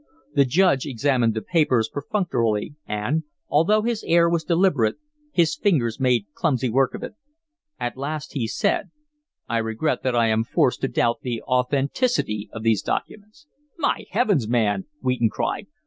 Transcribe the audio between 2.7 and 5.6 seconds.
and, although his air was deliberate, his